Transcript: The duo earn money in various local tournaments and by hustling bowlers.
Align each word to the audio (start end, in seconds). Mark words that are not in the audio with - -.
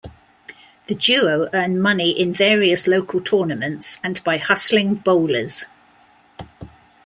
The 0.87 0.95
duo 0.95 1.47
earn 1.53 1.79
money 1.79 2.09
in 2.09 2.33
various 2.33 2.87
local 2.87 3.21
tournaments 3.21 3.99
and 4.03 4.19
by 4.23 4.37
hustling 4.37 4.95
bowlers. 4.95 5.65